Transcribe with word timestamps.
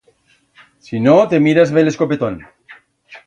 Si 0.87 1.01
no, 1.07 1.13
te 1.33 1.39
miras 1.47 1.73
bel 1.75 1.91
escopetón. 1.93 2.39